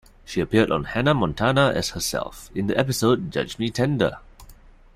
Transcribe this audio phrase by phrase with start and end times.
[0.25, 4.17] She appeared on "Hannah Montana" as herself in the episode "Judge Me Tender".